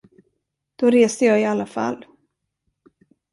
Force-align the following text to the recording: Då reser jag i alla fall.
Då 0.75 0.89
reser 0.89 1.25
jag 1.27 1.41
i 1.41 1.45
alla 1.45 1.65
fall. 1.65 2.05